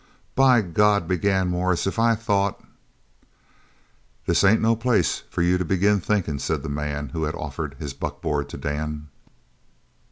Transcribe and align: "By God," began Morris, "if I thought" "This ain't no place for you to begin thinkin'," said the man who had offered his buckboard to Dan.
"By 0.33 0.61
God," 0.61 1.07
began 1.07 1.47
Morris, 1.49 1.85
"if 1.85 1.99
I 1.99 2.15
thought" 2.15 2.65
"This 4.25 4.43
ain't 4.43 4.59
no 4.59 4.75
place 4.75 5.21
for 5.29 5.43
you 5.43 5.59
to 5.59 5.63
begin 5.63 5.99
thinkin'," 5.99 6.39
said 6.39 6.63
the 6.63 6.69
man 6.69 7.09
who 7.09 7.25
had 7.25 7.35
offered 7.35 7.75
his 7.77 7.93
buckboard 7.93 8.49
to 8.49 8.57
Dan. 8.57 9.09